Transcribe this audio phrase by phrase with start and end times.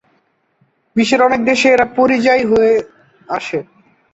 [0.95, 2.73] বিশ্বের অনেক দেশে এরা পরিযায়ী হয়ে
[3.27, 3.59] আসে।